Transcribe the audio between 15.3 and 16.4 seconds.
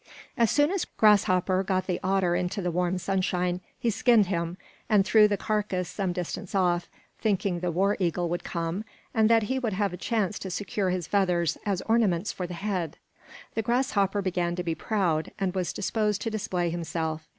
and was disposed to